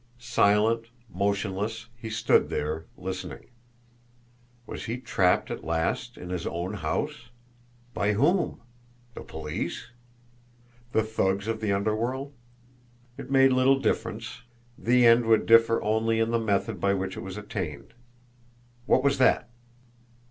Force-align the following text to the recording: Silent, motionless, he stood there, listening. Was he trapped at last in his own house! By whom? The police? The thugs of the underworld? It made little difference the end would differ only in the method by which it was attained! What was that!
Silent, 0.17 0.87
motionless, 1.13 1.85
he 1.95 2.09
stood 2.09 2.49
there, 2.49 2.85
listening. 2.97 3.45
Was 4.65 4.85
he 4.85 4.97
trapped 4.97 5.51
at 5.51 5.63
last 5.63 6.17
in 6.17 6.31
his 6.31 6.47
own 6.47 6.73
house! 6.73 7.29
By 7.93 8.13
whom? 8.13 8.59
The 9.13 9.21
police? 9.21 9.91
The 10.91 11.03
thugs 11.03 11.47
of 11.47 11.61
the 11.61 11.71
underworld? 11.71 12.33
It 13.15 13.29
made 13.29 13.51
little 13.53 13.79
difference 13.79 14.41
the 14.75 15.05
end 15.05 15.27
would 15.27 15.45
differ 15.45 15.79
only 15.83 16.19
in 16.19 16.31
the 16.31 16.39
method 16.39 16.79
by 16.81 16.95
which 16.95 17.15
it 17.15 17.21
was 17.21 17.37
attained! 17.37 17.93
What 18.87 19.03
was 19.03 19.19
that! 19.19 19.51